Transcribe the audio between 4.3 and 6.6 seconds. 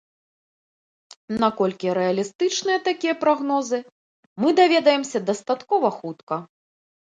мы даведаемся дастаткова хутка.